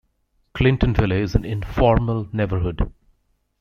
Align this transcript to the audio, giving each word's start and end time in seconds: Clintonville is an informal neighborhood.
Clintonville 0.55 1.11
is 1.21 1.35
an 1.35 1.45
informal 1.45 2.27
neighborhood. 2.33 2.91